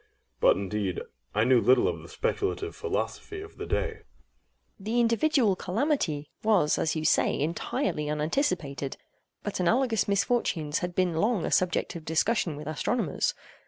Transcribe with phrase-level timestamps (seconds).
[0.39, 0.99] But, indeed,
[1.35, 3.91] I knew little of the speculative philosophy of the day.
[3.91, 4.01] EIROS.
[4.79, 8.97] The individual calamity was as you say entirely unanticipated;
[9.43, 13.35] but analogous misfortunes had been long a subject of discussion with astronomers.